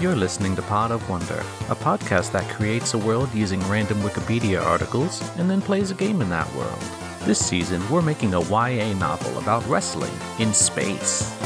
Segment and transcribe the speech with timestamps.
[0.00, 4.62] You're listening to Pod of Wonder, a podcast that creates a world using random Wikipedia
[4.62, 6.78] articles and then plays a game in that world.
[7.22, 11.36] This season, we're making a YA novel about wrestling in space.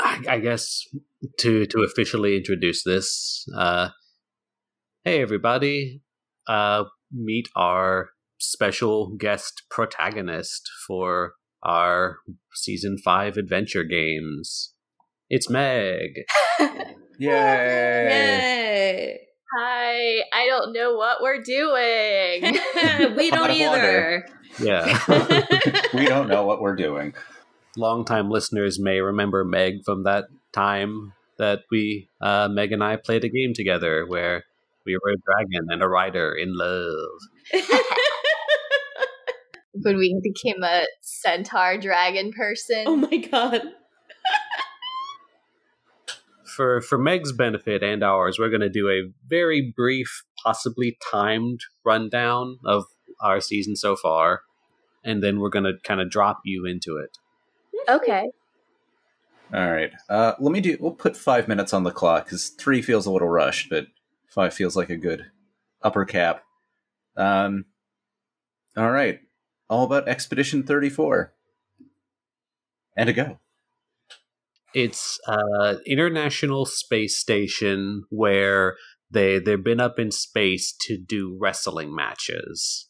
[0.00, 0.82] I, guess
[1.38, 3.90] to to officially introduce this, uh,
[5.04, 6.02] hey everybody,
[6.48, 8.10] uh, meet our
[8.40, 12.18] special guest protagonist for our
[12.52, 14.74] season five adventure games.
[15.30, 16.24] It's Meg.
[17.18, 17.28] Yay!
[18.08, 19.20] Yay!
[19.58, 22.58] Hi, I don't know what we're doing.
[23.16, 24.26] we don't either.
[24.58, 24.98] Yeah.
[25.94, 27.12] we don't know what we're doing.
[27.76, 33.24] Longtime listeners may remember Meg from that time that we, uh, Meg and I played
[33.24, 34.44] a game together where
[34.86, 37.18] we were a dragon and a rider in love.
[39.74, 42.84] when we became a centaur dragon person.
[42.86, 43.62] Oh my god.
[46.58, 51.60] For for Meg's benefit and ours, we're going to do a very brief, possibly timed
[51.84, 52.86] rundown of
[53.20, 54.40] our season so far,
[55.04, 57.16] and then we're going to kind of drop you into it.
[57.88, 58.32] okay.
[59.54, 59.92] All right.
[60.08, 60.76] Uh, let me do.
[60.80, 63.86] We'll put five minutes on the clock because three feels a little rushed, but
[64.26, 65.26] five feels like a good
[65.80, 66.42] upper cap.
[67.16, 67.66] Um.
[68.76, 69.20] All right.
[69.70, 71.34] All about Expedition Thirty Four.
[72.96, 73.38] And a go.
[74.78, 78.76] It's uh international space station where
[79.10, 82.86] they they've been up in space to do wrestling matches.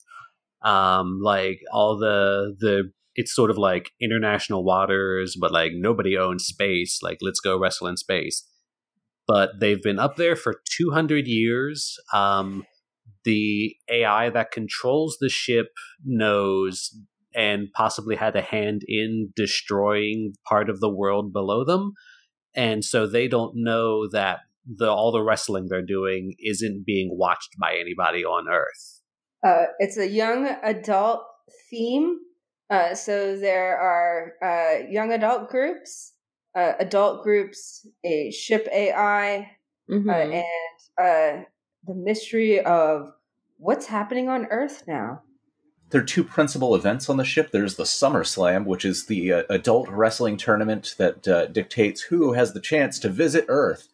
[0.62, 6.44] Um like all the the it's sort of like international waters, but like nobody owns
[6.44, 6.98] space.
[7.02, 8.46] Like let's go wrestle in space.
[9.26, 11.96] But they've been up there for 200 years.
[12.12, 12.66] Um
[13.24, 15.68] the AI that controls the ship
[16.04, 16.90] knows
[17.38, 21.92] and possibly had a hand in destroying part of the world below them.
[22.54, 27.56] And so they don't know that the all the wrestling they're doing isn't being watched
[27.58, 29.02] by anybody on Earth.
[29.46, 31.22] Uh, it's a young adult
[31.70, 32.18] theme.
[32.70, 36.14] Uh, so there are uh, young adult groups,
[36.56, 39.48] uh, adult groups, a ship AI,
[39.90, 40.44] uh, and
[41.00, 41.44] uh,
[41.86, 43.12] the mystery of
[43.58, 45.22] what's happening on Earth now.
[45.90, 47.50] There are two principal events on the ship.
[47.50, 52.34] There's the Summer Slam, which is the uh, adult wrestling tournament that uh, dictates who
[52.34, 53.88] has the chance to visit Earth,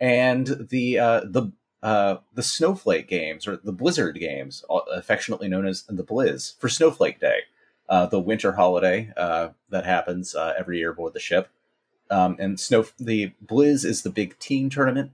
[0.00, 1.52] and the uh, the
[1.82, 6.68] uh, the Snowflake Games or the Blizzard Games, uh, affectionately known as the Blizz, for
[6.68, 7.40] Snowflake Day,
[7.88, 11.48] uh, the winter holiday uh, that happens uh, every year aboard the ship.
[12.10, 15.12] Um, and snow the Blizz is the big team tournament.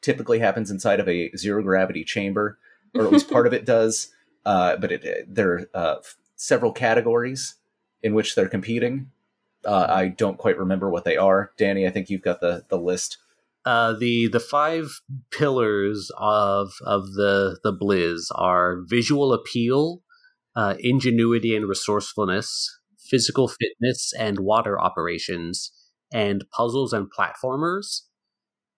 [0.00, 2.58] Typically happens inside of a zero gravity chamber,
[2.94, 4.10] or at least part of it does.
[4.44, 5.96] Uh, but it, there are uh,
[6.36, 7.56] several categories
[8.02, 9.10] in which they're competing.
[9.64, 11.52] Uh, I don't quite remember what they are.
[11.56, 13.18] Danny, I think you've got the, the list.
[13.64, 15.00] Uh, the the five
[15.30, 20.02] pillars of of the the Blizz are visual appeal,
[20.54, 25.72] uh, ingenuity and resourcefulness, physical fitness and water operations,
[26.12, 28.02] and puzzles and platformers.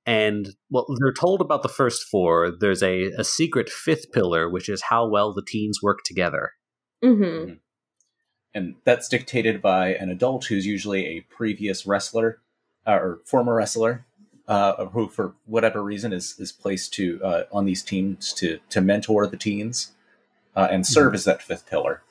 [0.07, 2.53] And well, they're told about the first four.
[2.53, 6.53] There's a, a secret fifth pillar, which is how well the teams work together.
[7.05, 7.55] Mm-hmm.
[8.55, 12.41] And that's dictated by an adult who's usually a previous wrestler
[12.87, 14.07] uh, or former wrestler
[14.49, 18.81] uh, who, for whatever reason, is, is placed to uh, on these teams to, to
[18.81, 19.93] mentor the teens
[20.55, 22.03] uh, and serve as that fifth pillar.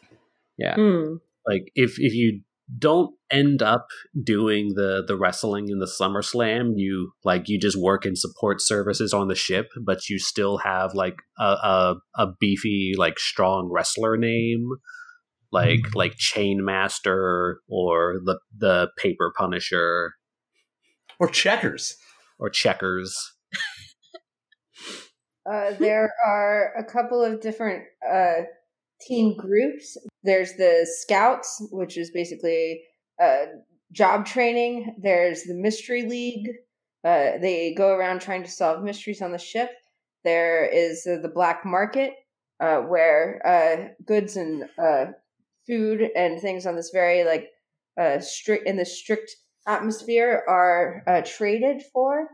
[0.57, 0.75] Yeah.
[0.75, 1.19] Mm.
[1.45, 2.41] like if if you
[2.79, 3.87] don't end up
[4.23, 9.13] doing the the wrestling in the SummerSlam, you like you just work in support services
[9.13, 14.17] on the ship, but you still have like a a, a beefy like strong wrestler
[14.17, 14.67] name,
[15.51, 20.13] like like Chainmaster or the the Paper Punisher
[21.19, 21.95] Or checkers.
[22.39, 23.15] or Checkers.
[25.49, 28.41] Uh, there are a couple of different uh,
[29.07, 29.95] team groups.
[30.25, 32.81] There's the Scouts, which is basically
[33.21, 33.45] uh,
[33.91, 34.95] job training.
[35.01, 36.49] There's the Mystery League.
[37.03, 39.69] Uh, they go around trying to solve mysteries on the ship.
[40.23, 42.13] There is uh, the Black Market,
[42.59, 45.11] uh, where uh, goods and uh,
[45.67, 47.51] food and things on this very like
[48.21, 49.35] strict in this strict
[49.67, 52.27] atmosphere are traded for,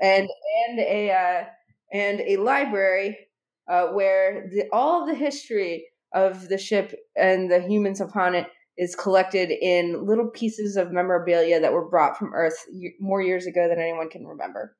[0.00, 0.28] and
[0.68, 1.48] and a
[1.92, 3.18] and a library
[3.66, 8.46] where the, all of the history of the ship and the humans upon it
[8.76, 12.64] is collected in little pieces of memorabilia that were brought from Earth
[13.00, 14.76] more years ago than anyone can remember.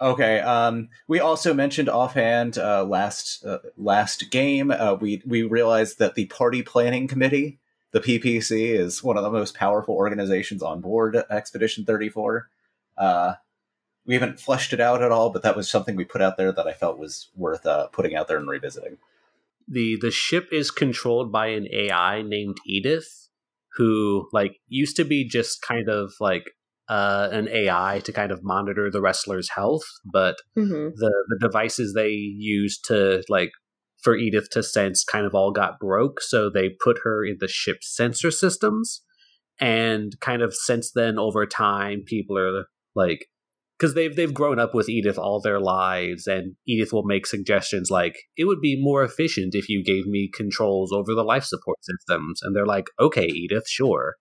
[0.00, 0.40] Okay.
[0.40, 4.70] Um, we also mentioned offhand uh, last uh, last game.
[4.70, 7.58] Uh, we we realized that the party planning committee
[7.94, 12.48] the PPC is one of the most powerful organizations on board Expedition 34.
[12.98, 13.34] Uh,
[14.04, 16.50] we haven't fleshed it out at all, but that was something we put out there
[16.50, 18.98] that I felt was worth uh, putting out there and revisiting.
[19.68, 23.28] The the ship is controlled by an AI named Edith,
[23.76, 26.44] who like used to be just kind of like
[26.88, 31.94] uh, an AI to kind of monitor the wrestler's health, but hmm the the devices
[31.94, 33.50] they used to like
[34.02, 37.48] for Edith to sense kind of all got broke, so they put her in the
[37.48, 39.02] ship's sensor systems,
[39.58, 43.26] and kind of since then over time people are like
[43.78, 47.90] because they've they've grown up with Edith all their lives, and Edith will make suggestions
[47.90, 51.78] like it would be more efficient if you gave me controls over the life support
[51.82, 54.14] systems, and they're like, okay, Edith, sure.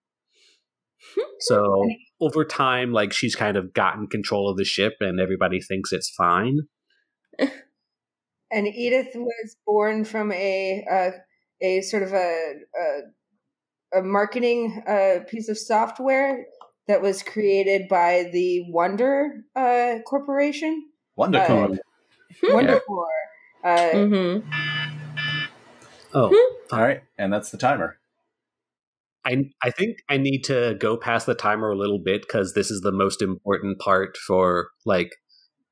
[1.40, 1.86] so
[2.20, 6.14] over time, like she's kind of gotten control of the ship, and everybody thinks it's
[6.18, 6.62] fine.
[8.56, 11.10] And Edith was born from a uh,
[11.62, 12.54] a sort of a
[13.96, 16.46] a, a marketing uh, piece of software
[16.88, 20.90] that was created by the Wonder uh, Corporation.
[21.16, 21.78] Wonderful.
[22.44, 23.06] Wondercore.
[23.64, 24.40] Uh, hmm
[26.16, 26.32] Oh,
[26.72, 27.98] all right, and that's the timer.
[29.26, 32.70] I I think I need to go past the timer a little bit because this
[32.70, 35.10] is the most important part for like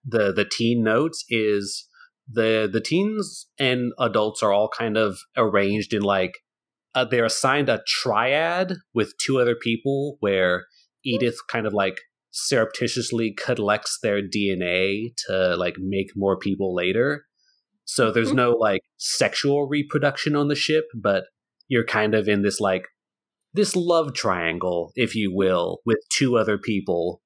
[0.06, 1.88] the the teen notes is
[2.32, 6.40] the the teens and adults are all kind of arranged in like
[6.96, 10.66] uh, they're assigned a triad with two other people where
[11.04, 12.00] Edith kind of like
[12.32, 17.26] surreptitiously collects their DNA to like make more people later.
[17.86, 18.38] So there's hmm.
[18.38, 21.26] no like sexual reproduction on the ship, but
[21.68, 22.88] you're kind of in this like
[23.54, 27.22] this love triangle, if you will, with two other people.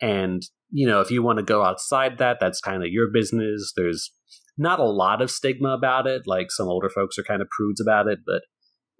[0.00, 3.72] And, you know, if you want to go outside that, that's kind of your business.
[3.76, 4.12] There's
[4.56, 6.22] not a lot of stigma about it.
[6.26, 8.42] Like some older folks are kind of prudes about it, but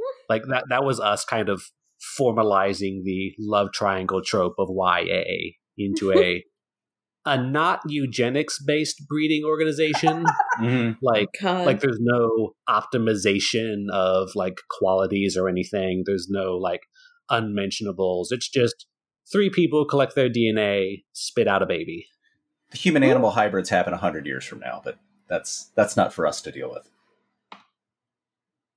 [0.01, 0.17] hmm.
[0.29, 1.65] like that that was us kind of
[2.19, 5.23] formalizing the love triangle trope of YA
[5.77, 6.45] into a
[7.27, 10.25] a not eugenics based breeding organization.
[10.61, 10.97] Mhm.
[11.03, 11.67] like God.
[11.67, 16.81] like there's no optimization of like qualities or anything there's no like
[17.31, 18.87] unmentionables it's just
[19.31, 22.07] three people collect their dna spit out a baby
[22.73, 24.99] The human animal hybrids happen hundred years from now, but
[25.29, 26.91] that's that's not for us to deal with.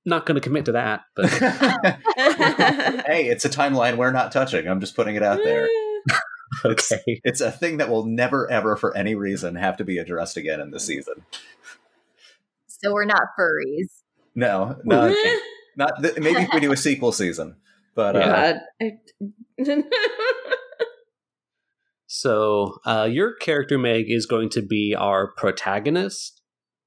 [0.04, 1.28] Not going to commit to that but
[3.06, 4.66] hey, it's a timeline we're not touching.
[4.66, 5.68] I'm just putting it out there.
[6.66, 9.96] It's, okay it's a thing that will never, ever, for any reason, have to be
[9.96, 11.24] addressed again in the season.
[12.66, 14.02] So we're not furries.
[14.34, 15.14] No, no,
[15.78, 17.56] not th- maybe if we do a sequel season,
[17.94, 18.58] but uh,
[19.58, 19.84] God.
[22.06, 26.41] So uh, your character meg is going to be our protagonist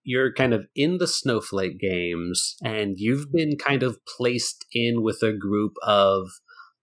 [0.05, 5.21] you're kind of in the snowflake games and you've been kind of placed in with
[5.23, 6.27] a group of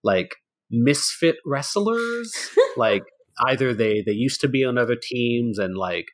[0.04, 0.36] like
[0.70, 2.32] misfit wrestlers?
[2.74, 3.02] Like
[3.46, 6.06] either they they used to be on other teams and like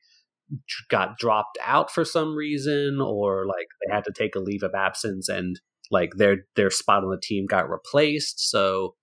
[0.91, 4.75] got dropped out for some reason or like they had to take a leave of
[4.75, 5.61] absence and
[5.93, 8.51] like their their spot on the team got replaced.
[8.51, 8.97] So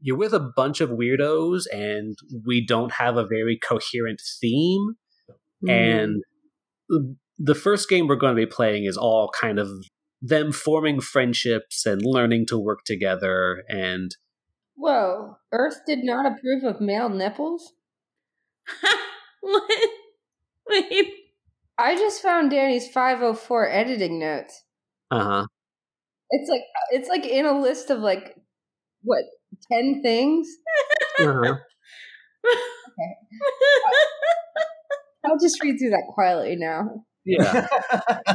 [0.00, 4.94] you're with a bunch of weirdos and we don't have a very coherent theme.
[5.64, 5.70] Mm-hmm.
[5.70, 6.22] And
[7.38, 9.68] the first game we're going to be playing is all kind of
[10.20, 14.16] them forming friendships and learning to work together and
[14.76, 17.74] whoa, Earth did not approve of male nipples.
[19.40, 19.88] what?
[20.68, 21.12] Wait.
[21.76, 24.64] I just found Danny's 504 editing notes.
[25.10, 25.46] uh-huh
[26.30, 28.36] It's like it's like in a list of like
[29.02, 29.24] what
[29.70, 30.48] ten things.
[31.20, 31.56] uh-huh
[35.26, 37.04] I'll just read through that quietly now.
[37.24, 37.66] Yeah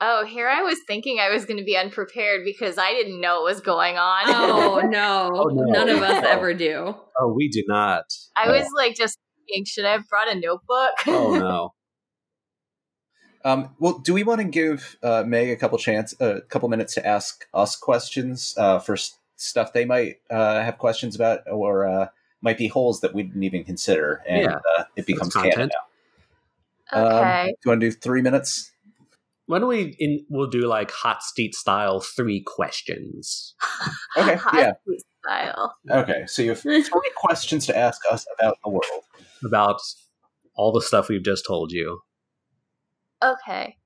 [0.00, 3.36] Oh, here I was thinking I was going to be unprepared because I didn't know
[3.36, 4.24] what was going on.
[4.26, 5.30] Oh no.
[5.32, 5.62] Oh, no.
[5.72, 6.94] None of us ever do.
[7.20, 8.04] oh we do not
[8.36, 10.92] I was like just thinking, should I have brought a notebook?
[11.06, 11.72] oh no
[13.46, 16.94] Um, well, do we want to give uh, Meg a couple chance, a couple minutes
[16.94, 21.86] to ask us questions uh, for s- stuff they might uh, have questions about, or
[21.86, 22.06] uh,
[22.40, 24.58] might be holes that we didn't even consider, and Yeah.
[24.78, 25.54] uh, it becomes content.
[25.56, 25.93] canon now.
[26.94, 27.40] Okay.
[27.40, 28.70] Um, do you want to do three minutes?
[29.46, 33.54] why don't we in we'll do like hot seat style three questions
[34.16, 34.72] Okay, Hot yeah.
[35.22, 35.74] Style.
[35.90, 36.84] Okay, so you have three
[37.16, 39.04] questions to ask us about the world.
[39.44, 39.80] about
[40.54, 42.00] all the stuff we've just told you
[43.22, 43.76] Okay.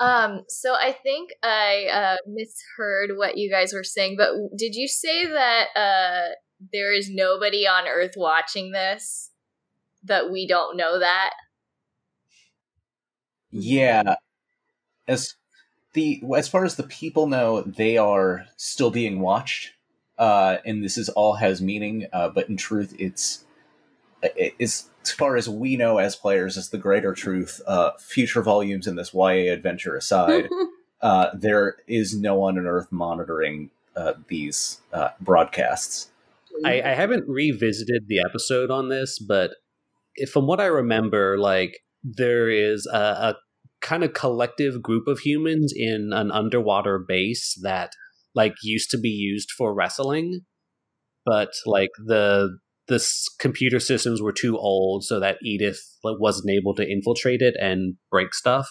[0.00, 4.88] Um, so I think I uh, misheard what you guys were saying, but did you
[4.88, 6.34] say that uh,
[6.72, 9.30] there is nobody on Earth watching this?
[10.04, 11.30] That we don't know that?
[13.60, 14.16] Yeah,
[15.08, 15.34] as
[15.92, 19.72] the as far as the people know, they are still being watched,
[20.18, 22.06] uh, and this is all has meaning.
[22.12, 23.44] Uh, but in truth, it's
[24.22, 27.60] it is as far as we know as players, is the greater truth.
[27.66, 30.48] Uh, future volumes in this YA adventure aside,
[31.00, 36.10] uh, there is no one on Earth monitoring uh, these uh, broadcasts.
[36.64, 39.52] I, I haven't revisited the episode on this, but
[40.14, 43.36] if, from what I remember, like there is a, a
[43.86, 47.92] kind of collective group of humans in an underwater base that
[48.34, 50.40] like used to be used for wrestling,
[51.24, 53.04] but like the the
[53.38, 57.94] computer systems were too old, so that Edith like, wasn't able to infiltrate it and
[58.10, 58.68] break stuff.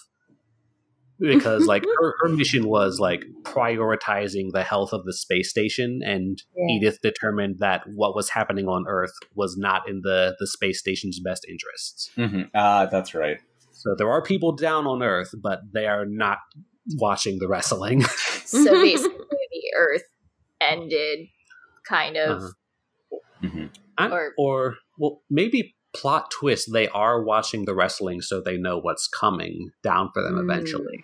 [1.18, 6.44] Because like her, her mission was like prioritizing the health of the space station, and
[6.58, 6.76] Yeah.
[6.76, 11.22] Edith determined that what was happening on Earth was not in the the space station's
[11.22, 12.12] best interests.
[12.16, 13.40] hmm Ah, that's right.
[13.86, 16.40] So there are people down on Earth, but they are not
[16.98, 18.04] watching the wrestling.
[18.48, 19.18] So basically,
[19.52, 20.04] the Earth
[20.62, 21.28] ended,
[21.90, 22.42] kind of.
[22.42, 23.18] Uh-huh.
[23.50, 23.66] hmm
[23.98, 26.72] I- Or- or well, maybe plot twist.
[26.72, 30.44] They are watching the wrestling, so they know what's coming down for them Mm.
[30.44, 31.04] eventually.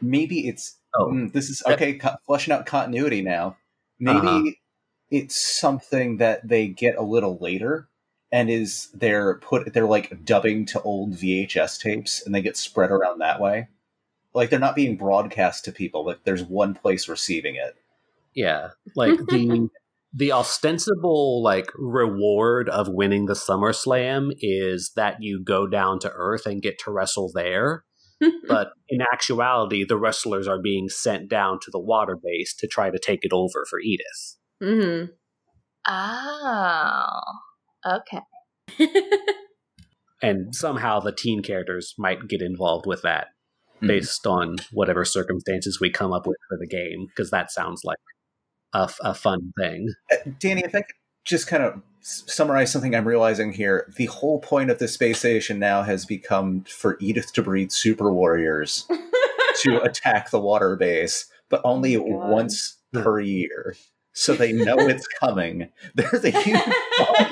[0.00, 1.94] Maybe it's Oh, Mm, this is okay.
[1.98, 3.58] Co- fleshing out continuity now.
[4.00, 4.50] Maybe Uh-huh.
[5.10, 7.88] it's something that they get a little later,
[8.32, 12.90] and is they're put they're like dubbing to old VHS tapes, and they get spread
[12.90, 13.68] around that way.
[14.34, 17.76] Like they're not being broadcast to people, but there's one place receiving it.
[18.34, 19.68] yeah, like the
[20.12, 26.46] the ostensible like reward of winning the SummerSlam is that you go down to Earth
[26.46, 27.84] and get to wrestle there.
[28.48, 32.90] but in actuality, the wrestlers are being sent down to the water base to try
[32.90, 34.36] to take it over for Edith.
[34.62, 35.12] Mm-hmm.
[35.88, 37.20] Oh,
[37.86, 38.20] okay.
[40.22, 43.28] And somehow the teen characters might get involved with that
[43.82, 43.88] Mhm.
[43.88, 47.98] based on whatever circumstances we come up with for the game, because that sounds like
[48.74, 49.92] a, f- a fun thing.
[50.10, 50.94] Uh, Danny, if I could
[51.26, 55.58] just kind of summarize something I'm realizing here, the whole point of the space station
[55.58, 58.86] now has become for Edith to breed super warriors
[59.64, 63.76] to attack the water base, but only Oh once per year.
[64.18, 65.68] So they know it's coming.
[65.94, 66.58] There's a huge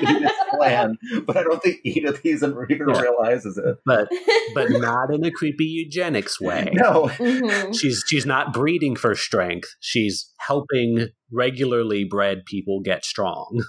[0.01, 3.01] Edith plan, but I don't think Edith even, even Yeah.
[3.01, 3.77] realizes it.
[3.87, 4.07] But
[4.53, 6.69] but not in a creepy eugenics way.
[6.73, 9.67] No, hmm She's she's not breeding for strength.
[9.79, 13.63] She's helping regularly bred people get strong.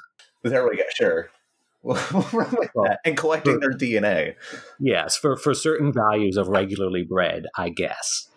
[0.45, 0.83] there we go.
[0.95, 1.31] Sure,
[1.83, 2.99] we'll, we'll run with Well, that.
[3.07, 4.35] And collecting their DNA.
[4.79, 8.29] Yes, for for certain values of regularly bred, I guess.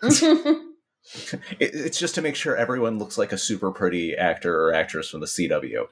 [1.58, 5.08] It, it's just to make sure everyone looks like a super pretty actor or actress
[5.10, 5.86] from the CW.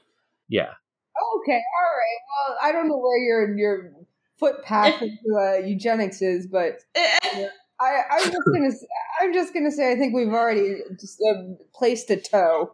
[0.47, 0.71] Yeah.
[1.41, 2.19] Okay, all right.
[2.29, 3.91] Well, I don't know where your your
[4.39, 8.85] footpath into uh, eugenics is, but I, I'm just gonna s-
[9.21, 12.71] I'm just gonna say I think we've already just uh, placed a toe.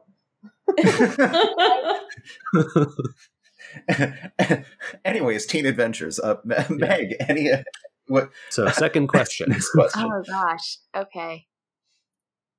[5.03, 6.19] Anyways, teen adventures.
[6.19, 6.35] Uh,
[6.69, 7.63] Meg, any uh,
[8.07, 8.29] what?
[8.49, 9.55] So second question.
[9.73, 10.03] Question.
[10.11, 10.77] Oh gosh.
[10.95, 11.45] Okay.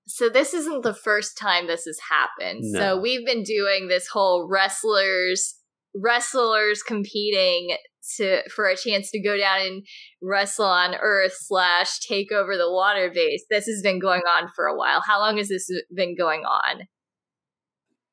[0.07, 2.61] So this isn't the first time this has happened.
[2.63, 2.79] No.
[2.79, 5.55] So we've been doing this whole wrestlers
[5.97, 7.77] wrestlers competing
[8.17, 9.87] to for a chance to go down and
[10.23, 13.45] wrestle on Earth slash take over the water base.
[13.51, 15.01] This has been going on for a while.
[15.01, 16.83] How long has this been going on?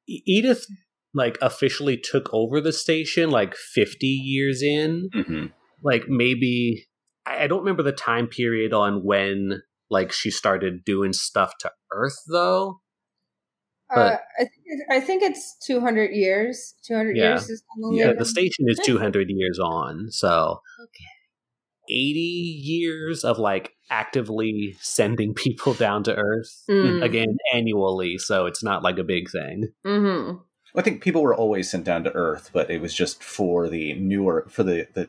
[0.07, 0.65] Edith
[1.13, 5.09] like officially took over the station like 50 years in.
[5.15, 5.51] Mhm.
[5.83, 6.87] Like maybe
[7.25, 9.61] I I don't remember the time period on when
[9.93, 12.81] like she started doing stuff to Earth though.
[13.95, 16.73] Uh, I, think I think it's 200 years.
[16.83, 17.29] 200 Yeah.
[17.29, 20.09] years is how Yeah, Yeah, the station is 200 years on.
[20.11, 21.05] So Okay.
[21.89, 27.03] 80 years of like actively sending people down to Earth Mm.
[27.03, 29.69] again annually, so it's not like a big thing.
[29.85, 30.31] hmm
[30.75, 33.93] I think people were always sent down to Earth, but it was just for the
[33.93, 35.07] newer for the the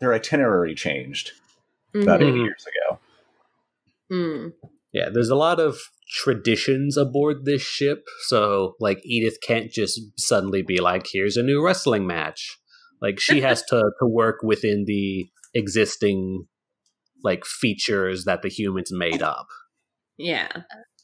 [0.00, 1.32] their itinerary changed
[1.94, 2.28] about Mhm.
[2.28, 2.87] eight years ago.
[4.10, 4.52] Mm.
[4.92, 5.78] Yeah, there's a lot of
[6.10, 11.64] traditions aboard this ship, so like Edith can't just suddenly be like, "Here's a new
[11.64, 12.58] wrestling match."
[13.02, 16.46] Like she has to to work within the existing
[17.22, 19.46] like features that the humans made up.
[20.16, 20.48] Yeah.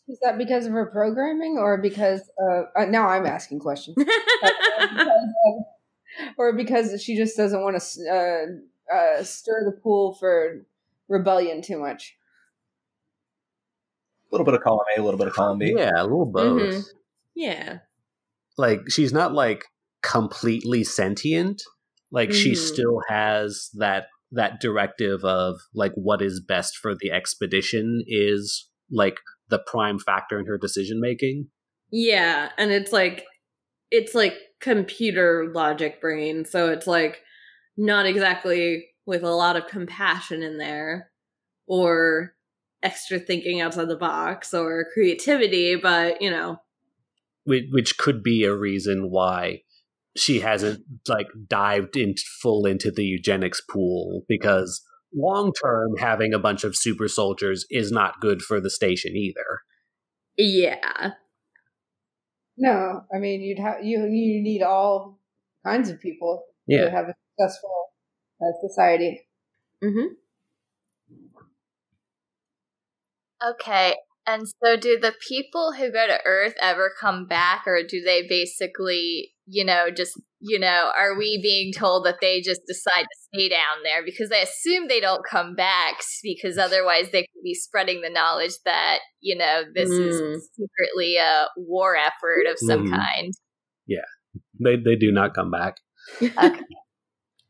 [0.09, 4.11] Is that because of her programming, or because uh, uh, now I'm asking questions, Because
[4.91, 5.65] of-
[6.39, 10.65] or because she just doesn't want to uh, uh, stir the pool for
[11.09, 12.17] rebellion too much?
[14.35, 15.75] A little bit of column A, a little bit of column B.
[15.77, 16.61] Yeah, a little both.
[16.61, 16.85] Mhm.
[17.37, 17.79] yeah.
[18.59, 19.67] Like she's not like
[20.03, 21.63] completely sentient.
[22.11, 22.57] Like she Mhm.
[22.57, 29.19] still has that that directive of like what is best for the expedition is like
[29.51, 31.49] the prime factor in her decision making.
[31.93, 33.25] Yeah, and it's like
[33.93, 37.23] it's like computer logic brain, so it's like
[37.77, 41.13] not exactly with a lot of compassion in there
[41.69, 42.35] or
[42.85, 46.59] extra thinking outside the box or creativity, but you know,
[47.45, 49.63] which, which could be a reason why
[50.17, 54.81] she hasn't like dived in full into the eugenics pool because
[55.13, 59.61] long term having a bunch of super soldiers is not good for the station either.
[60.37, 61.11] yeah.
[62.57, 65.19] No, I mean you'd have you you need all
[65.67, 66.85] kinds of people Yeah.
[66.85, 67.75] to have a successful
[68.41, 69.27] uh, society.
[69.83, 70.15] Mm-hmm.
[73.43, 73.95] Okay.
[74.27, 78.27] And so do the people who go to Earth ever come back or do they
[78.27, 83.19] basically, you know, just, you know, are we being told that they just decide to
[83.35, 87.53] stay down there because I assume they don't come back because otherwise they could be
[87.53, 90.37] spreading the knowledge that, you know, this Mm.
[90.37, 92.97] is secretly a war effort of some Mhm.
[92.97, 93.35] kind.
[93.87, 94.07] Yeah.
[94.59, 95.77] They they do not come back.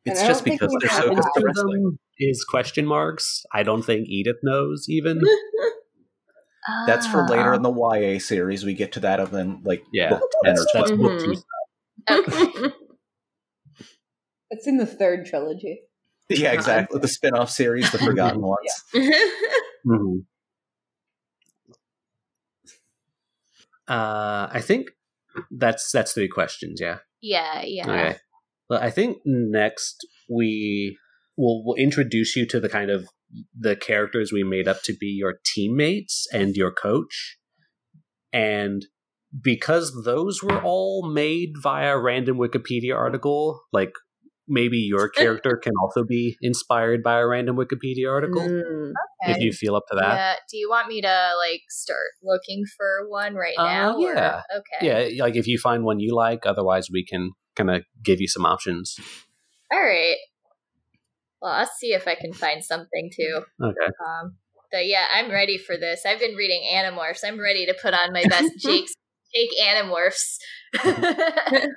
[0.05, 1.99] It's just because they're so good enough at Most of wrestling.
[2.19, 3.45] Them is question marks.
[3.53, 5.21] I don't think Edith knows even.
[6.87, 7.57] That's for later Oh.
[7.57, 8.65] in the YA series.
[8.65, 11.01] We get to that of then like Yeah, book That's, that's twelve.
[11.01, 11.35] book two.
[12.11, 12.73] Okay.
[14.51, 15.81] It's in the third trilogy.
[16.29, 17.01] Yeah, exactly.
[17.01, 18.85] The spin-off series, the Forgotten Ones.
[19.85, 20.25] Mhm.
[23.89, 24.91] Uh, I think
[25.51, 26.81] that's that's three questions.
[26.81, 26.99] Yeah.
[27.21, 27.83] Yeah, yeah.
[27.91, 28.17] Okay.
[28.71, 30.99] Well, I think next we
[31.37, 33.09] will we'll introduce you to the kind of
[33.59, 37.37] the characters we made up to be your teammates and your coach,
[38.33, 38.87] and
[39.43, 43.91] because those were all made via random Wikipedia article, like
[44.47, 48.93] maybe your character can also be inspired by a random Wikipedia article Mm.
[49.27, 50.15] if you feel up to that.
[50.15, 50.35] Yeah.
[50.51, 53.97] Do you want me to like start looking for one right Uh, now?
[53.97, 54.43] or- yeah.
[54.57, 54.87] Okay.
[55.17, 58.29] Yeah, like if you find one you like, otherwise we can kind of give you
[58.29, 58.97] some options.
[59.73, 60.17] All right.
[61.45, 63.43] Well, I'll see if I can find something too.
[63.63, 63.93] Okay.
[64.03, 64.37] Um,
[64.73, 66.07] but yeah, I'm ready for this.
[66.07, 67.21] I've been reading Animorphs.
[67.23, 68.95] I'm ready to put on my best Jake's
[69.35, 70.39] Jake Animorphs.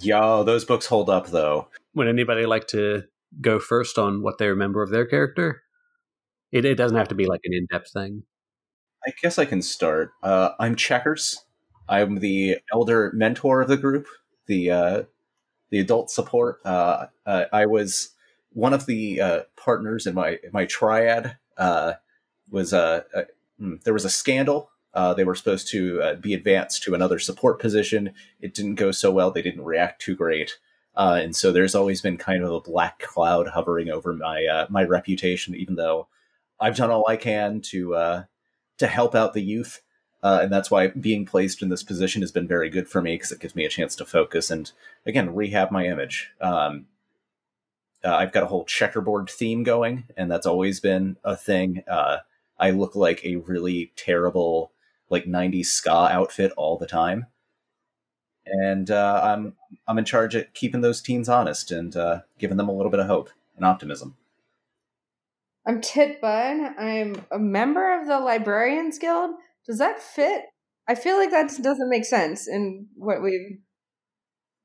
[0.00, 1.68] Yo, those books hold up though.
[1.94, 3.04] Would anybody like to
[3.40, 5.62] go first on what they remember of their character?
[6.50, 8.24] It, it doesn't have to be like an in depth thing.
[9.06, 10.10] I guess I can start.
[10.20, 11.44] Uh, I'm Checkers.
[11.88, 14.08] I'm the elder mentor of the group,
[14.48, 15.02] the uh,
[15.70, 16.58] the adult support.
[16.64, 18.12] Uh, uh, I was
[18.54, 21.36] one of the uh, partners in my my triad.
[21.56, 21.94] Uh,
[22.50, 23.22] was uh, uh,
[23.58, 24.70] hmm, there was a scandal.
[24.94, 28.12] Uh, they were supposed to uh, be advanced to another support position.
[28.40, 29.30] It didn't go so well.
[29.30, 30.58] They didn't react too great.
[30.94, 35.54] And so there's always been kind of a black cloud hovering over my my reputation,
[35.54, 36.08] even though
[36.60, 38.24] I've done all I can to
[38.78, 39.80] to help out the youth,
[40.22, 43.14] uh, and that's why being placed in this position has been very good for me
[43.14, 44.72] because it gives me a chance to focus and
[45.06, 46.30] again rehab my image.
[46.40, 46.86] Um,
[48.04, 51.84] uh, I've got a whole checkerboard theme going, and that's always been a thing.
[51.88, 52.18] Uh,
[52.58, 54.72] I look like a really terrible
[55.08, 57.26] like '90s ska outfit all the time,
[58.46, 59.54] and uh, I'm
[59.86, 63.00] I'm in charge of keeping those teens honest and uh, giving them a little bit
[63.00, 64.16] of hope and optimism.
[65.64, 66.74] I'm Tit Bud.
[66.76, 69.30] I'm a member of the Librarians Guild.
[69.64, 70.42] Does that fit?
[70.88, 73.58] I feel like that doesn't make sense in what we've.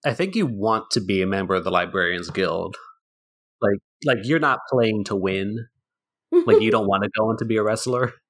[0.04, 2.78] I think you want to be a member of the Librarians Guild.
[3.62, 5.68] Like like you're not playing to win.
[6.32, 8.14] Like you don't want to go on to be a wrestler.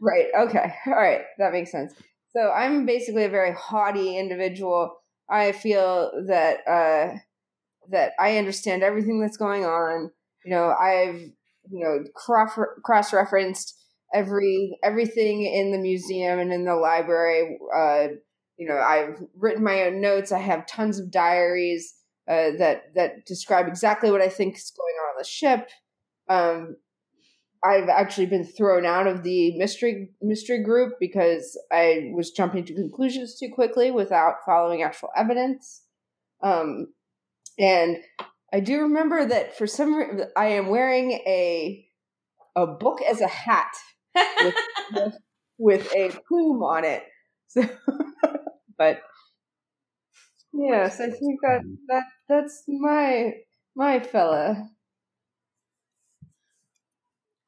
[0.00, 0.26] Right.
[0.36, 0.74] Okay.
[0.86, 1.20] All right.
[1.38, 1.94] That makes sense.
[2.34, 4.96] So I'm basically a very haughty individual.
[5.30, 7.18] I feel that uh,
[7.90, 10.10] that I understand everything that's going on.
[10.44, 11.20] You know, I've
[11.70, 13.78] you know cross cross referenced
[14.12, 17.58] every everything in the museum and in the library.
[17.74, 18.08] Uh,
[18.56, 20.32] you know, I've written my own notes.
[20.32, 21.94] I have tons of diaries
[22.28, 25.68] uh, that that describe exactly what I think is going on on the ship.
[26.28, 26.76] Um,
[27.64, 32.74] I've actually been thrown out of the mystery mystery group because I was jumping to
[32.74, 35.82] conclusions too quickly without following actual evidence.
[36.42, 36.88] Um,
[37.58, 37.98] and
[38.52, 41.86] I do remember that for some reason I am wearing a
[42.56, 43.72] a book as a hat
[44.14, 44.54] with,
[44.92, 45.14] with,
[45.58, 47.04] with a plume on it.
[47.48, 47.62] So,
[48.78, 49.02] but
[50.52, 53.32] yes, I think that that that's my
[53.74, 54.70] my fella.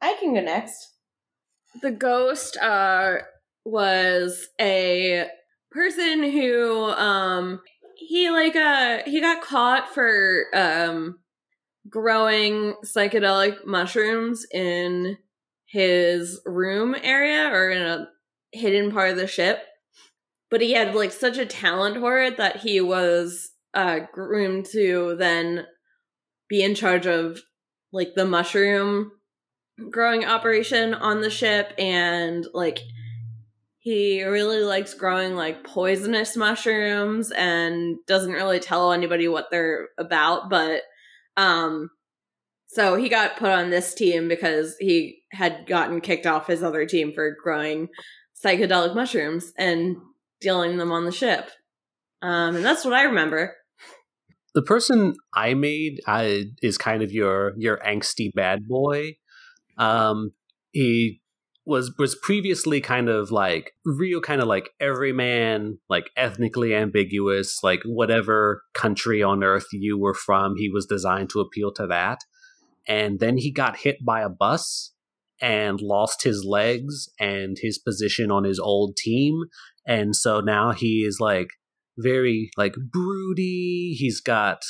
[0.00, 0.92] I can go next.
[1.80, 3.16] The ghost uh
[3.64, 5.26] was a
[5.70, 7.60] person who um
[7.96, 11.18] he like uh he got caught for um
[11.88, 15.16] growing psychedelic mushrooms in
[15.66, 18.08] his room area or in a
[18.52, 19.64] hidden part of the ship.
[20.54, 25.16] But he had like such a talent for it that he was uh groomed to
[25.18, 25.66] then
[26.48, 27.40] be in charge of
[27.90, 29.10] like the mushroom
[29.90, 31.72] growing operation on the ship.
[31.76, 32.78] And like
[33.80, 40.50] he really likes growing like poisonous mushrooms and doesn't really tell anybody what they're about
[40.50, 40.82] but
[41.36, 41.90] um
[42.68, 46.86] so he got put on this team because he had gotten kicked off his other
[46.86, 47.88] team for growing
[48.44, 49.52] psychedelic mushrooms.
[49.56, 49.96] And
[50.40, 51.50] dealing them on the ship.
[52.22, 53.54] Um and that's what i remember.
[54.54, 56.00] The person I made
[56.62, 59.16] is kind of your your angsty bad boy.
[59.78, 60.30] Um,
[60.70, 61.20] he
[61.66, 67.80] was was previously kind of like real kind of like everyman like ethnically ambiguous like
[67.86, 72.18] whatever country on earth you were from he was designed to appeal to that.
[72.86, 74.92] And then he got hit by a bus
[75.40, 79.44] and lost his legs and his position on his old team.
[79.86, 81.48] And so now he is like
[81.98, 83.94] very like broody.
[83.98, 84.62] He's got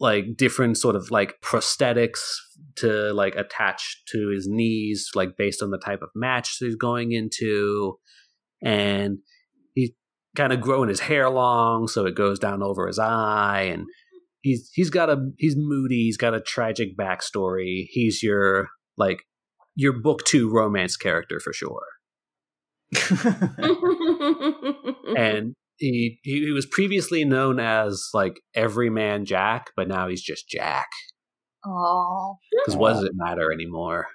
[0.00, 2.20] like different sort of like prosthetics
[2.76, 7.12] to like attach to his knees like based on the type of match he's going
[7.12, 7.98] into.
[8.62, 9.18] And
[9.74, 9.90] he's
[10.36, 13.68] kind of growing his hair long so it goes down over his eye.
[13.72, 13.86] And
[14.42, 16.04] he's he's got a he's moody.
[16.04, 17.86] He's got a tragic backstory.
[17.90, 19.22] He's your like
[19.78, 21.86] your book two romance character for sure.
[25.16, 30.48] And he, he he was previously known as like everyman jack but now he's just
[30.48, 30.88] jack.
[31.64, 34.08] Oh, because what does it matter anymore?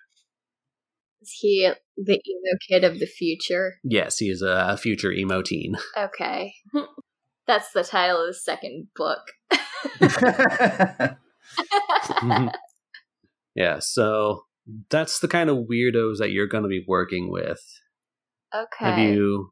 [1.21, 3.75] Is he the emo kid of the future?
[3.85, 5.75] yes he is a, a future emo teen.
[5.97, 6.53] Okay,
[7.47, 9.21] that's the title of the second book.
[12.23, 12.47] Mm-hmm.
[13.53, 14.45] yeah so
[14.89, 17.61] that's the kind of weirdos that you're going to be working with
[18.55, 18.85] Okay.
[18.85, 19.51] have you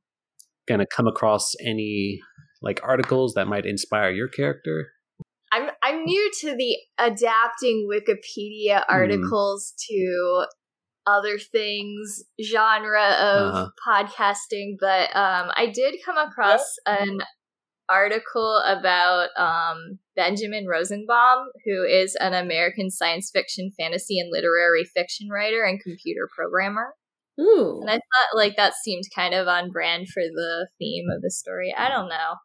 [0.68, 2.20] gonna come across any
[2.62, 4.92] like articles that might inspire your character
[5.52, 10.46] I'm I'm new to the adapting Wikipedia articles to
[11.06, 13.70] other things genre of Uh-huh.
[13.86, 17.20] podcasting, but um, I did come across an
[17.90, 25.30] article about um, Benjamin Rosenbaum, who is an American science fiction, fantasy, and literary fiction
[25.30, 26.94] writer and computer programmer.
[27.40, 27.80] Ooh.
[27.82, 31.32] And I thought like that seemed kind of on brand for the theme of the
[31.32, 31.74] story.
[31.76, 32.36] I don't know.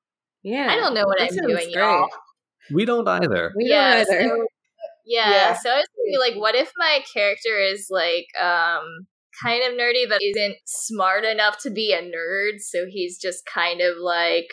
[0.42, 0.68] yeah.
[0.70, 1.74] I don't know what that I'm sounds doing, great.
[1.74, 2.08] y'all.
[2.72, 4.22] we don't either We don't either.
[4.22, 4.46] So,
[5.04, 5.56] yeah, Yeah.
[5.58, 9.06] So I was thinking, like, what if my character is like um
[9.44, 12.60] kind of nerdy, but isn't smart enough to be a nerd?
[12.60, 14.48] So he's just kind of like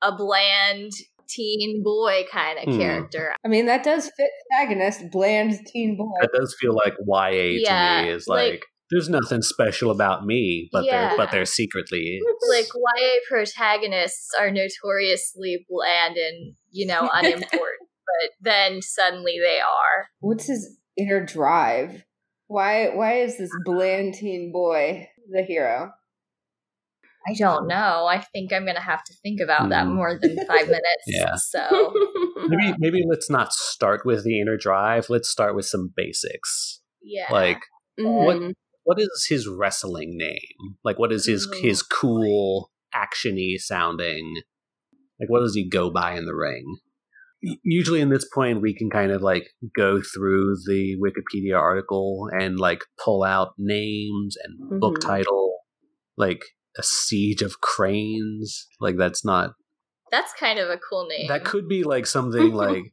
[0.00, 0.92] a bland
[1.28, 2.80] teen boy kind of Hmm.
[2.80, 3.34] character.
[3.44, 6.12] I mean, that does fit protagonist, bland teen boy.
[6.20, 10.24] that does feel like YA Yeah, to me is like- like, there's nothing special about
[10.24, 11.08] me, but Yeah.
[11.10, 12.22] there but there secretly is.
[12.48, 20.08] Like YA protagonists are notoriously bland and you know unimportant, but then suddenly they are.
[20.20, 22.04] What's his inner drive?
[22.46, 22.88] Why?
[22.94, 25.92] Why is this bland teen boy the hero?
[27.26, 28.06] I don't know.
[28.06, 29.94] I think I'm gonna have to think about that Hmm.
[29.94, 31.04] more than five minutes.
[31.06, 31.34] Yeah.
[31.36, 31.92] So
[32.48, 35.06] maybe maybe let's not start with the inner drive.
[35.10, 36.80] Let's start with some basics.
[37.02, 37.26] yeah.
[37.30, 37.60] Like
[37.98, 38.24] Mhm.
[38.24, 38.54] what
[38.84, 40.76] what is his wrestling name?
[40.84, 41.60] Like what is his Ooh.
[41.60, 44.36] his cool actiony sounding?
[45.20, 46.64] Like what does he go by in the ring?
[47.62, 52.58] Usually in this point we can kind of like go through the Wikipedia article and
[52.58, 55.06] like pull out names and book Mhm.
[55.06, 55.58] title
[56.16, 56.40] like
[56.78, 58.66] a siege of cranes.
[58.80, 59.50] Like that's not
[60.10, 61.28] That's kind of a cool name.
[61.28, 62.84] that could be like something like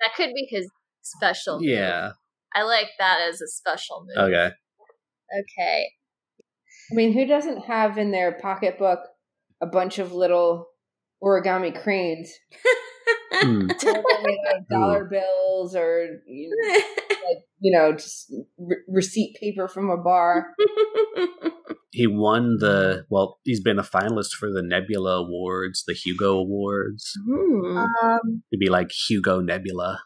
[0.00, 0.68] That could be his
[1.02, 1.60] special.
[1.60, 1.68] move.
[1.68, 2.10] yeah.
[2.54, 4.24] I like that as a special move.
[4.30, 4.50] Okay.
[5.40, 5.86] Okay.
[6.90, 9.00] I mean, who doesn't have in their pocketbook
[9.60, 10.66] a bunch of little
[11.22, 12.32] origami cranes,
[13.82, 19.90] You know, dollar bills, or you know, like, you know just re- receipt paper from
[19.90, 20.54] a bar?
[21.90, 27.12] he won the well he's been a finalist for the nebula awards the hugo awards
[27.26, 27.76] Hmm.
[27.78, 28.42] Um.
[28.52, 30.00] it'd be like hugo nebula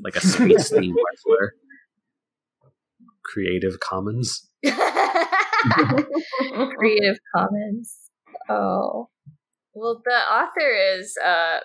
[0.00, 1.54] like a space themed wrestler
[3.24, 4.48] creative commons
[6.76, 8.10] Creative Commons.
[8.48, 9.08] Oh.
[9.74, 11.58] Well, the author is uh,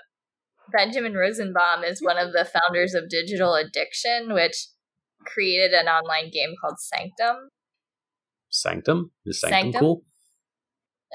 [0.72, 4.68] Benjamin Rosenbaum is one of the founders of Digital Addiction, which
[5.26, 7.50] created an online game called Sanctum.
[8.50, 9.80] sanctum is sanctum, Sanctum?
[9.80, 10.04] cool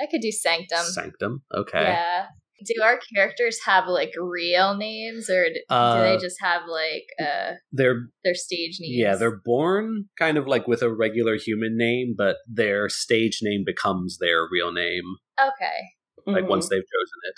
[0.01, 0.85] I could do Sanctum.
[0.85, 2.27] sanctum okay Yeah.
[2.67, 7.53] Do our characters have like real names, or do Uh, they just have like uh
[7.71, 8.97] They're their stage names?
[8.99, 13.63] yeah, they're born kind of like with a regular human name, but their stage name
[13.65, 15.05] becomes their real name.
[15.41, 15.79] okay.
[16.27, 16.49] like Mhm.
[16.49, 17.35] once they've chosen it.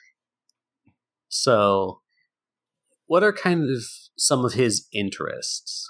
[1.31, 2.01] So,
[3.07, 3.83] what are kind of
[4.19, 5.88] some of his interests?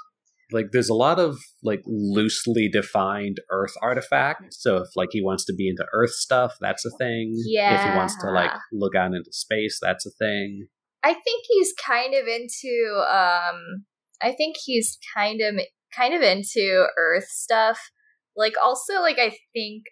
[0.53, 4.63] Like, there's a lot of like loosely defined Earth artifacts.
[4.63, 7.35] So, if like he wants to be into Earth stuff, that's a thing.
[7.47, 7.75] Yeah.
[7.75, 10.69] If he wants to like look out into space, that's a thing.
[11.03, 13.87] I think he's kind of into um
[14.23, 15.55] I think he's kind of
[15.97, 17.91] kind of into earth stuff.
[18.37, 19.85] Like also like I think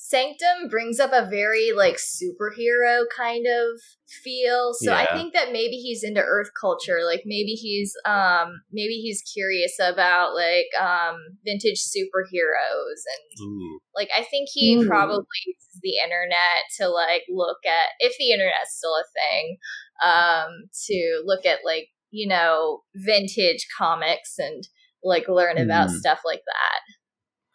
[0.00, 3.80] Sanctum brings up a very like superhero kind of
[4.22, 4.72] feel.
[4.72, 7.00] So I think that maybe he's into earth culture.
[7.04, 13.80] Like maybe he's um maybe he's curious about like um vintage superheroes and Ooh.
[13.94, 14.86] like I think he Ooh.
[14.86, 19.58] probably uses the internet to like look at if the internet's still a thing,
[20.02, 24.68] um, to look at like, you know, vintage comics and
[25.02, 25.98] like learn about Mhm.
[25.98, 26.80] stuff like that.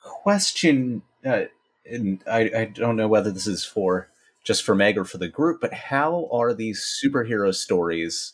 [0.01, 1.45] Question, uh,
[1.85, 4.09] and I, I don't know whether this is for
[4.43, 8.33] just for Meg or for the group, but how are these superhero stories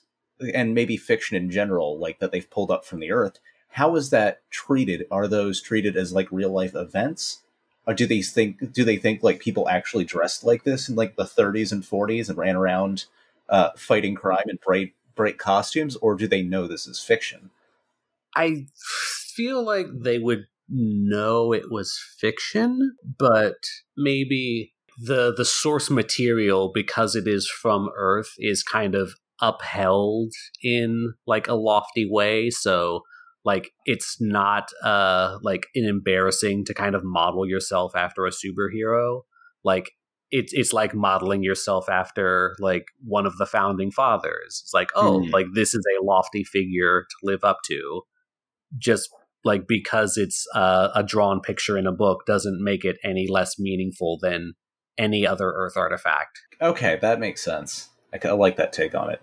[0.53, 3.39] and maybe fiction in general, like that they've pulled up from the earth?
[3.73, 5.05] How is that treated?
[5.11, 7.41] Are those treated as like real life events?
[7.85, 11.15] Or do they think do they think like people actually dressed like this in like
[11.15, 13.05] the 30s and 40s and ran around
[13.47, 17.49] uh, fighting crime in bright bright costumes, or do they know this is fiction?
[18.35, 18.67] I
[19.35, 23.55] feel like they would know it was fiction, but
[23.97, 31.13] maybe the the source material because it is from Earth is kind of upheld in
[31.25, 32.49] like a lofty way.
[32.49, 33.01] So
[33.45, 39.21] like it's not uh like an embarrassing to kind of model yourself after a superhero.
[39.63, 39.91] Like
[40.31, 44.61] it's it's like modeling yourself after like one of the founding fathers.
[44.63, 45.29] It's like, oh, Hmm.
[45.31, 48.01] like this is a lofty figure to live up to
[48.77, 49.09] just
[49.43, 53.57] like because it's uh, a drawn picture in a book doesn't make it any less
[53.59, 54.53] meaningful than
[54.97, 57.87] any other earth artifact Okay, that makes sense.
[58.13, 59.21] I, I like that take on it.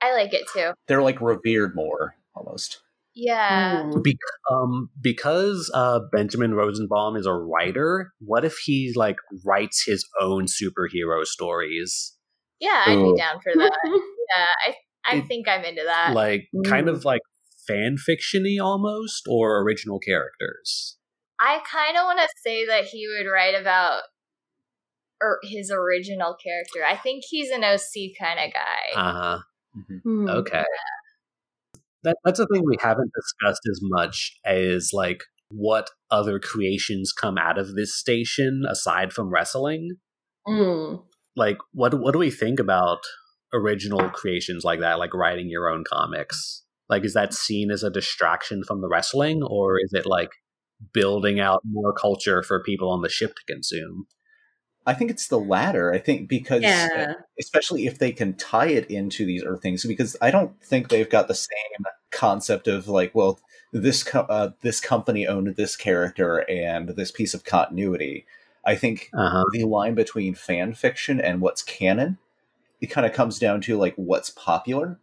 [0.00, 0.72] I like it too.
[0.86, 2.80] They're like revered more almost.
[3.14, 3.82] Yeah.
[3.84, 4.02] Mm.
[4.02, 4.16] Be-
[4.50, 10.46] um, because uh, benjamin rosenbaum is a writer what if he like writes his own
[10.46, 12.14] superhero stories
[12.60, 13.12] Yeah, I'd Ooh.
[13.12, 13.72] be down for that.
[13.84, 14.74] yeah, I
[15.04, 16.14] I It- think I'm into that.
[16.14, 16.92] like kind Mm.
[16.92, 17.20] of like
[17.66, 20.96] fan fictiony almost or original characters
[21.38, 24.02] I kind of want to say that he would write about
[25.20, 26.84] or his original character.
[26.88, 29.00] I think he's an OC kind of guy.
[29.00, 29.38] uh-huh
[30.02, 30.28] Hmm.
[30.28, 30.64] Okay.
[32.02, 37.38] That that's a thing we haven't discussed as much as like what other creations come
[37.38, 39.96] out of this station aside from wrestling.
[40.46, 41.02] Mm.
[41.36, 43.00] Like what what do we think about
[43.54, 46.61] original creations like that, like writing your own comics?
[46.92, 50.30] Like is that seen as a distraction from the wrestling or is it like
[50.92, 54.06] building out more culture for people on the ship to consume?
[54.84, 55.92] I think it's the latter.
[55.92, 57.14] I think because, Yeah.
[57.40, 61.08] especially if they can tie it into these Earth things, because I don't think they've
[61.08, 63.38] got the same concept of like, well,
[63.72, 68.26] this co- uh, this company owned this character and this piece of continuity.
[68.66, 69.44] I think Uh-huh.
[69.52, 72.18] the line between fan fiction and what's canon,
[72.80, 74.98] it kind of comes down to like what's popular.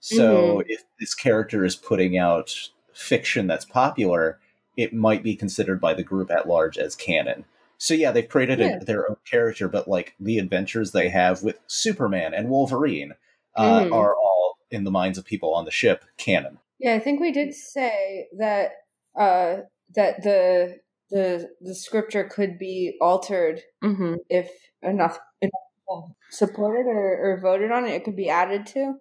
[0.00, 2.54] So if this character is putting out
[2.92, 4.38] fiction that's popular,
[4.76, 7.44] it might be considered by the group at large as canon.
[7.78, 11.58] So yeah, they've created a- their own character, but like the adventures they have with
[11.66, 13.14] Superman and Wolverine
[13.54, 13.92] uh, Mhm.
[13.92, 16.58] are all in the minds of people on the ship canon.
[16.78, 18.72] Yeah, I think we did say that
[19.16, 19.58] uh
[19.94, 20.78] that the
[21.10, 24.50] the the scripture could be altered hmm if
[24.82, 27.94] enough, enough people supported or, or voted on it.
[27.94, 28.94] It could be added to.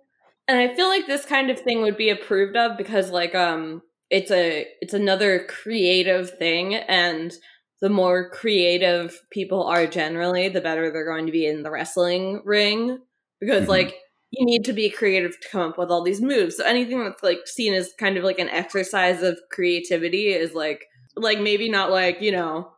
[0.48, 3.82] And I feel like this kind of thing would be approved of because like um
[4.10, 7.34] it's a it's another creative thing and
[7.82, 12.42] the more creative people are generally, the better they're going to be in the wrestling
[12.46, 13.00] ring
[13.40, 13.70] because Mhm.
[13.70, 13.96] like
[14.32, 16.58] you need to be creative to come up with all these moves.
[16.58, 20.86] So anything that's like seen as kind of like an exercise of creativity is like
[21.16, 22.72] like maybe not like, you know,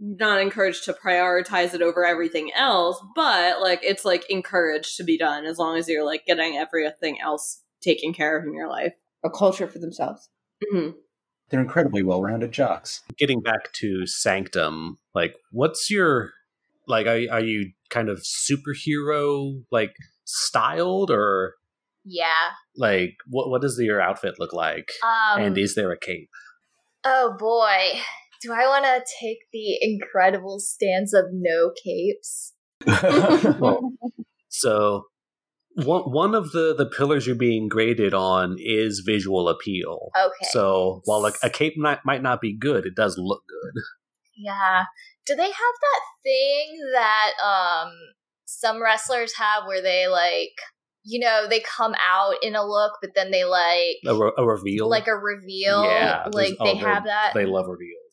[0.00, 5.18] not encouraged to prioritize it over everything else, but like it's like encouraged to be
[5.18, 8.94] done as long as you're like getting everything else taken care of in your life.
[9.24, 10.30] A culture for themselves.
[10.70, 10.90] hmm
[11.50, 13.02] They're incredibly well-rounded jocks.
[13.18, 16.30] Getting back to Sanctum, like what's your
[16.86, 19.92] like are, are you kind of superhero like
[20.24, 21.54] styled or
[22.04, 22.52] yeah.
[22.76, 26.30] like what what does your outfit look like Um, and is there a cape
[27.04, 28.00] oh boy,
[28.40, 32.54] do I want to take the incredible stance of no capes?
[33.60, 33.92] Well,
[34.48, 35.04] So
[35.74, 40.10] one one of the the pillars you're being graded on is visual appeal.
[40.18, 40.48] Okay.
[40.50, 43.82] So while a, a cape might, might not be good, it does look good.
[44.36, 44.84] Yeah.
[45.26, 47.92] Do they have that thing that um
[48.46, 50.52] some wrestlers have where they like
[51.02, 54.44] you know, they come out in a look but then they like A, re- a
[54.44, 55.84] reveal, like a reveal.
[55.84, 57.32] Yeah, Like there's- they oh, have that.
[57.34, 57.66] They love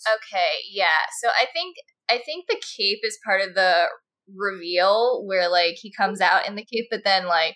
[0.05, 0.17] reveals.
[0.17, 1.05] Okay, yeah.
[1.21, 1.75] So I think
[2.09, 3.85] I think the cape is part of the
[4.35, 7.55] reveal where like he comes out in the cape, but then like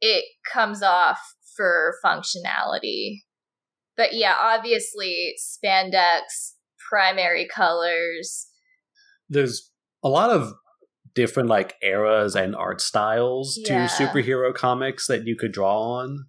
[0.00, 1.20] it comes off
[1.56, 3.18] for functionality.
[3.96, 6.52] But yeah, obviously spandex,
[6.88, 8.46] primary colors.
[9.28, 9.70] There's
[10.02, 10.54] a lot of
[11.14, 13.86] different like eras and art styles Yeah.
[13.88, 16.26] to superhero comics that you could draw on.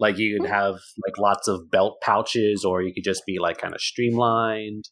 [0.00, 3.58] Like you could have like lots of belt pouches, or you could just be like
[3.58, 4.84] kind of streamlined.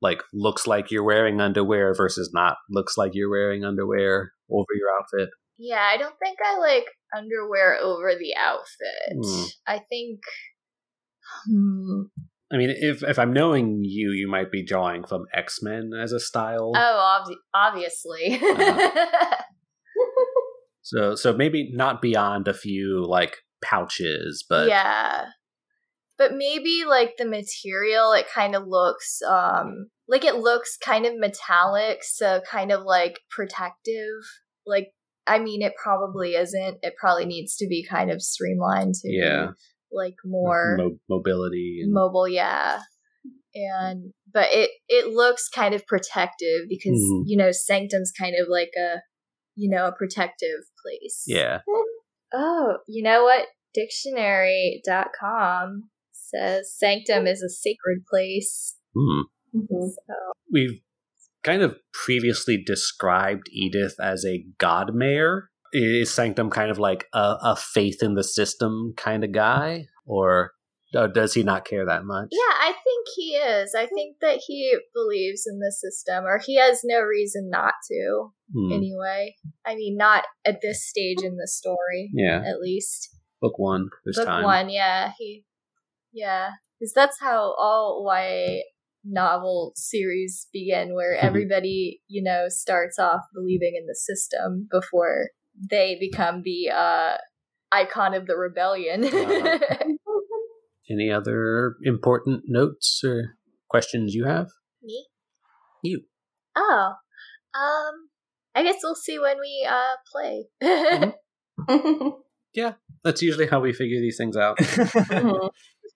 [0.00, 4.88] Like looks like you're wearing underwear versus not looks like you're wearing underwear over your
[4.98, 5.30] outfit.
[5.58, 6.86] Yeah, I don't think I like
[7.16, 9.16] underwear over the outfit.
[9.24, 9.44] Hmm.
[9.66, 10.20] I think
[11.46, 12.02] hmm.
[12.52, 16.12] I mean, if if I'm knowing you, you might be drawing from X Men as
[16.12, 16.72] a style.
[16.74, 18.40] Oh, obvi- obviously.
[18.42, 19.36] Uh-huh.
[20.82, 25.26] So so maybe not beyond a few like pouches, but yeah
[26.18, 31.18] but maybe like the material it kind of looks um like it looks kind of
[31.18, 34.20] metallic so kind of like protective
[34.66, 34.88] like
[35.26, 39.46] i mean it probably isn't it probably needs to be kind of streamlined to Yeah.
[39.46, 39.52] be
[39.90, 41.80] like more mo- mobility.
[41.82, 42.80] And, mobile yeah
[43.54, 47.22] and but it it looks kind of protective because Mhm.
[47.26, 49.02] you know sanctum's kind of like a
[49.56, 51.58] you know a protective place yeah,
[52.32, 53.48] Oh, you know what?
[53.74, 58.76] Dictionary.com says sanctum is a sacred place.
[58.94, 59.22] Hmm.
[59.54, 59.90] Mhm.
[59.90, 60.14] So,
[60.50, 60.80] we've
[61.42, 65.50] kind of previously described Edith as a god mare.
[65.74, 70.52] Is Sanctum kind of like a, a faith in the system kind of guy, or
[70.94, 72.28] uh, does he not care that much?
[72.30, 73.74] yeah, I think he is.
[73.76, 78.28] I think that he believes in the system, or he has no reason not to,
[78.54, 78.72] Hmm.
[78.72, 79.34] anyway.
[79.64, 83.08] I mean, not at this stage in the story, Yeah, at least.
[83.40, 84.44] book one this Book time.
[84.44, 85.12] one, yeah.
[85.18, 85.44] He,
[86.12, 86.50] yeah.
[86.78, 88.62] Because that's how all YA
[89.04, 95.30] novel series begin, where everybody, you know, starts off believing in the system before
[95.70, 97.16] they become the uh,
[97.72, 99.04] icon of the rebellion.
[99.04, 99.58] Uh-huh.
[100.90, 103.36] Any other important notes or
[103.68, 104.48] questions you have?
[104.82, 105.06] Me?
[105.82, 106.02] You.
[106.56, 106.92] Oh.
[107.54, 108.08] Um,
[108.54, 110.46] I guess we'll see when we uh play.
[112.54, 112.76] Mhm.
[113.04, 114.58] That's usually how we figure these things out.
[114.58, 115.50] Mhm.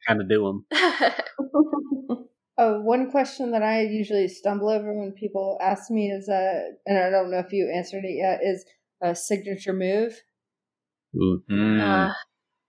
[0.07, 0.66] kind of do them.
[2.59, 6.96] Oh, one question that I usually stumble over when people ask me is, uh, and
[6.99, 8.64] I don't know if you answered it yet, is
[9.03, 10.18] a signature move.
[11.14, 11.81] Mm.
[11.83, 12.12] uh,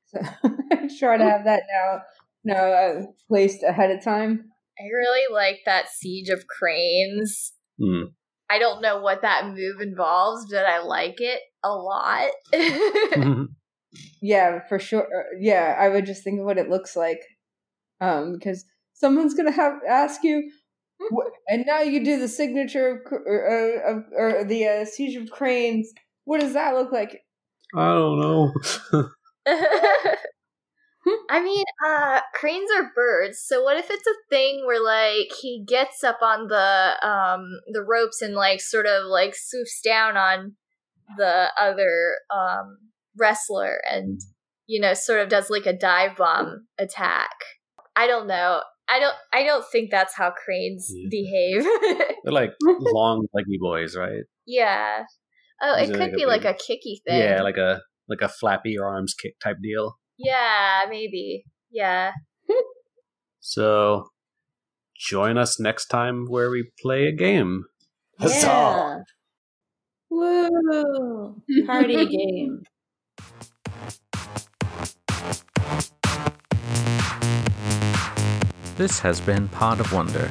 [0.07, 0.19] So
[0.71, 2.01] I try to have that now,
[2.43, 4.51] now uh, placed ahead of time.
[4.79, 7.53] I really like that Siege of Cranes.
[7.79, 8.03] Hmm.
[8.49, 12.29] I don't know what that move involves, but I like it a lot.
[14.21, 15.03] Yeah, for sure.
[15.03, 17.21] Uh, Yeah, I would just think of what it looks like,
[18.01, 20.51] um, because someone's gonna have ask you,
[21.47, 25.15] and now you do the signature of, cr- or, uh, of or the uh, siege
[25.15, 25.91] of cranes.
[26.25, 27.21] What does that look like?
[27.75, 28.53] I don't know.
[31.29, 35.63] I mean, uh, cranes are birds, so what if it's a thing where like he
[35.65, 40.55] gets up on the um the ropes and like sort of like swoofs down on
[41.17, 42.77] the other um
[43.17, 44.19] wrestler and
[44.67, 47.31] you know sort of does like a dive bomb attack.
[47.95, 48.61] I don't know.
[48.89, 51.07] I don't I don't think that's how cranes Yeah.
[51.09, 51.63] behave.
[52.23, 54.23] They're like long leggy boys, right?
[54.45, 55.03] yeah.
[55.61, 57.17] Oh, Is it could like a be like a kicky thing.
[57.19, 59.97] Yeah, like a like a flappy your arms kick type deal.
[60.17, 61.45] Yeah, maybe.
[61.71, 62.11] Yeah.
[63.39, 64.09] So
[64.97, 67.63] join us next time where we play a game.
[68.19, 69.03] Huzzah!
[70.09, 71.41] Woo!
[71.65, 72.63] Party game.
[78.75, 80.29] This has been Pod of Wonder.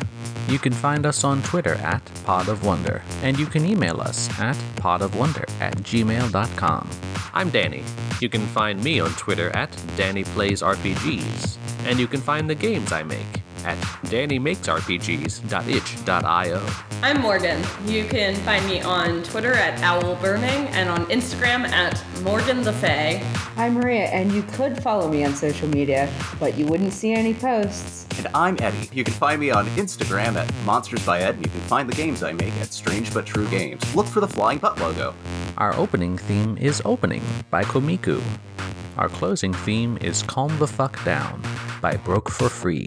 [0.48, 4.28] You can find us on Twitter at Pod of Wonder, and you can email us
[4.38, 6.88] at podofwonder at gmail.com.
[7.37, 7.84] I'm Danny.
[8.18, 13.03] You can find me on Twitter at DannyPlaysRPGs, and you can find the games I
[13.03, 13.36] make
[13.66, 16.66] at DannyMakesRPGs.itch.io.
[17.02, 17.62] I'm Morgan.
[17.84, 22.72] You can find me on Twitter at Owl Burning and on Instagram at Morgan the
[22.72, 23.22] Fae.
[23.56, 27.34] I'm Maria, and you could follow me on social media, but you wouldn't see any
[27.34, 28.06] posts.
[28.18, 28.88] And I'm Eddie.
[28.92, 31.94] You can find me on Instagram at Monsters by Ed, and you can find the
[31.94, 33.82] games I make at Strange But True Games.
[33.94, 35.14] Look for the Flying Butt logo.
[35.58, 38.22] Our opening theme is Opening by Komiku.
[38.96, 41.42] Our closing theme is Calm the Fuck Down
[41.82, 42.86] by Broke for Free.